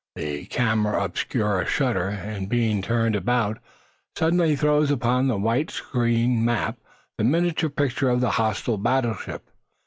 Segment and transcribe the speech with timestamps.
[0.15, 3.59] The camera obscura shutter, in being turned about,
[4.17, 6.79] suddenly throws upon the white screen map
[7.19, 9.47] the miniature picture of the hostile battleship.